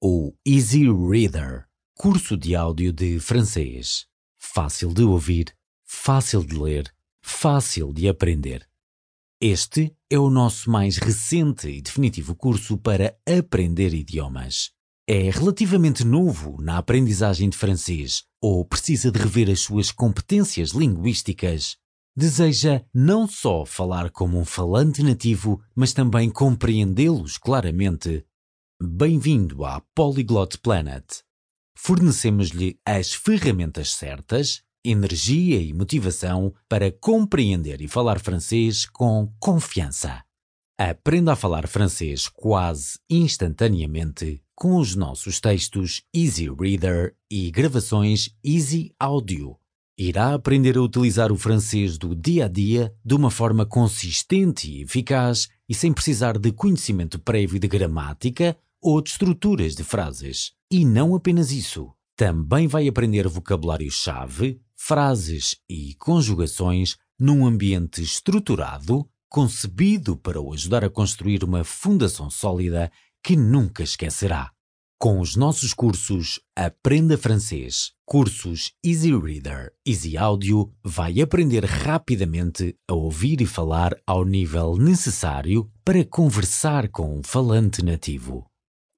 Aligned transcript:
o 0.00 0.34
Easy 0.46 0.84
Reader, 0.90 1.66
curso 1.94 2.36
de 2.36 2.54
áudio 2.54 2.92
de 2.92 3.18
francês. 3.18 4.06
Fácil 4.38 4.92
de 4.92 5.02
ouvir, 5.02 5.54
fácil 5.84 6.44
de 6.44 6.54
ler, 6.54 6.92
fácil 7.22 7.92
de 7.94 8.06
aprender. 8.06 8.68
Este 9.40 9.94
é 10.10 10.18
o 10.18 10.28
nosso 10.28 10.70
mais 10.70 10.98
recente 10.98 11.68
e 11.68 11.80
definitivo 11.80 12.34
curso 12.34 12.76
para 12.76 13.16
aprender 13.26 13.94
idiomas. 13.94 14.70
É 15.08 15.30
relativamente 15.30 16.04
novo 16.04 16.60
na 16.60 16.76
aprendizagem 16.76 17.48
de 17.48 17.56
francês 17.56 18.24
ou 18.40 18.64
precisa 18.66 19.10
de 19.10 19.18
rever 19.18 19.48
as 19.48 19.60
suas 19.60 19.90
competências 19.90 20.70
linguísticas. 20.70 21.76
Deseja 22.14 22.82
não 22.92 23.26
só 23.26 23.64
falar 23.64 24.10
como 24.10 24.38
um 24.38 24.44
falante 24.44 25.02
nativo, 25.02 25.60
mas 25.74 25.92
também 25.92 26.28
compreendê-los 26.28 27.38
claramente. 27.38 28.26
Bem-vindo 28.78 29.64
à 29.64 29.80
Polyglot 29.94 30.58
Planet. 30.58 31.22
Fornecemos-lhe 31.74 32.78
as 32.84 33.14
ferramentas 33.14 33.94
certas, 33.94 34.60
energia 34.84 35.58
e 35.58 35.72
motivação 35.72 36.52
para 36.68 36.92
compreender 36.92 37.80
e 37.80 37.88
falar 37.88 38.20
francês 38.20 38.84
com 38.84 39.32
confiança. 39.40 40.22
Aprenda 40.78 41.32
a 41.32 41.36
falar 41.36 41.66
francês 41.66 42.28
quase 42.28 42.98
instantaneamente 43.08 44.42
com 44.54 44.76
os 44.76 44.94
nossos 44.94 45.40
textos 45.40 46.02
Easy 46.14 46.50
Reader 46.50 47.16
e 47.30 47.50
gravações 47.50 48.36
Easy 48.44 48.94
Audio. 49.00 49.56
Irá 49.98 50.34
aprender 50.34 50.76
a 50.76 50.82
utilizar 50.82 51.32
o 51.32 51.38
francês 51.38 51.96
do 51.96 52.14
dia 52.14 52.44
a 52.44 52.48
dia 52.48 52.94
de 53.02 53.14
uma 53.14 53.30
forma 53.30 53.64
consistente 53.64 54.70
e 54.70 54.82
eficaz 54.82 55.48
e 55.66 55.74
sem 55.74 55.94
precisar 55.94 56.36
de 56.36 56.52
conhecimento 56.52 57.18
prévio 57.18 57.58
de 57.58 57.66
gramática 57.66 58.54
ou 58.82 59.00
de 59.00 59.10
estruturas 59.10 59.74
de 59.74 59.84
frases. 59.84 60.52
E 60.70 60.84
não 60.84 61.14
apenas 61.14 61.52
isso. 61.52 61.92
Também 62.16 62.66
vai 62.66 62.88
aprender 62.88 63.28
vocabulário-chave, 63.28 64.60
frases 64.74 65.56
e 65.68 65.94
conjugações 65.96 66.96
num 67.18 67.46
ambiente 67.46 68.02
estruturado, 68.02 69.08
concebido 69.28 70.16
para 70.16 70.40
o 70.40 70.52
ajudar 70.52 70.84
a 70.84 70.90
construir 70.90 71.44
uma 71.44 71.64
fundação 71.64 72.30
sólida 72.30 72.90
que 73.22 73.36
nunca 73.36 73.82
esquecerá. 73.82 74.50
Com 74.98 75.20
os 75.20 75.36
nossos 75.36 75.74
cursos 75.74 76.40
Aprenda 76.56 77.18
Francês, 77.18 77.92
cursos 78.06 78.72
Easy 78.82 79.14
Reader, 79.14 79.74
Easy 79.86 80.16
Audio, 80.16 80.72
vai 80.82 81.20
aprender 81.20 81.66
rapidamente 81.66 82.74
a 82.88 82.94
ouvir 82.94 83.42
e 83.42 83.46
falar 83.46 83.94
ao 84.06 84.24
nível 84.24 84.74
necessário 84.76 85.70
para 85.84 86.02
conversar 86.02 86.88
com 86.88 87.18
um 87.18 87.22
falante 87.22 87.84
nativo. 87.84 88.46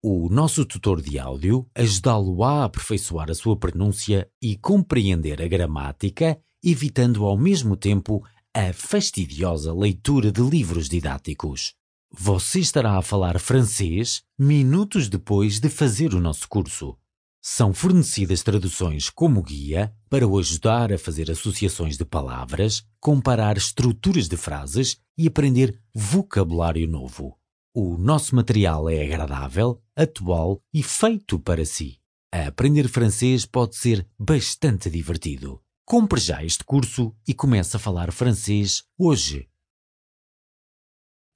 O 0.00 0.28
nosso 0.28 0.64
tutor 0.64 1.02
de 1.02 1.18
áudio 1.18 1.66
ajudá-lo 1.74 2.44
a 2.44 2.64
aperfeiçoar 2.64 3.28
a 3.32 3.34
sua 3.34 3.56
pronúncia 3.56 4.30
e 4.40 4.56
compreender 4.56 5.42
a 5.42 5.48
gramática, 5.48 6.38
evitando 6.62 7.24
ao 7.24 7.36
mesmo 7.36 7.76
tempo 7.76 8.22
a 8.54 8.72
fastidiosa 8.72 9.74
leitura 9.74 10.30
de 10.30 10.40
livros 10.40 10.88
didáticos. 10.88 11.74
Você 12.16 12.60
estará 12.60 12.96
a 12.96 13.02
falar 13.02 13.40
francês 13.40 14.22
minutos 14.38 15.08
depois 15.08 15.58
de 15.58 15.68
fazer 15.68 16.14
o 16.14 16.20
nosso 16.20 16.48
curso. 16.48 16.96
São 17.42 17.74
fornecidas 17.74 18.44
traduções 18.44 19.10
como 19.10 19.42
guia 19.42 19.92
para 20.08 20.26
o 20.26 20.38
ajudar 20.38 20.92
a 20.92 20.98
fazer 20.98 21.28
associações 21.28 21.96
de 21.96 22.04
palavras, 22.04 22.84
comparar 23.00 23.56
estruturas 23.56 24.28
de 24.28 24.36
frases 24.36 24.96
e 25.16 25.26
aprender 25.26 25.80
vocabulário 25.92 26.86
novo. 26.86 27.37
O 27.80 27.96
nosso 27.96 28.34
material 28.34 28.90
é 28.90 29.04
agradável, 29.04 29.80
atual 29.94 30.60
e 30.74 30.82
feito 30.82 31.38
para 31.38 31.64
si. 31.64 32.00
aprender 32.32 32.88
francês 32.88 33.46
pode 33.46 33.76
ser 33.76 34.04
bastante 34.18 34.90
divertido. 34.90 35.62
Compre 35.84 36.18
já 36.18 36.42
este 36.42 36.64
curso 36.64 37.14
e 37.24 37.32
comece 37.32 37.76
a 37.76 37.78
falar 37.78 38.10
francês 38.10 38.82
hoje. 38.98 39.48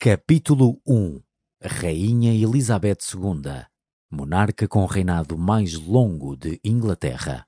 Capítulo 0.01 0.83
1 0.85 1.23
Rainha 1.63 2.35
Elizabeth 2.35 2.99
II 3.15 3.65
Monarca 4.11 4.67
com 4.67 4.85
reinado 4.85 5.39
mais 5.39 5.75
longo 5.75 6.37
de 6.37 6.61
Inglaterra 6.65 7.47